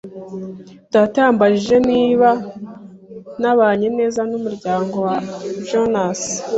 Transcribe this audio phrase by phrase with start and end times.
[0.93, 2.29] Data yambajije niba
[3.41, 5.15] nabanye neza n'umuryango wa
[5.67, 6.21] Jones.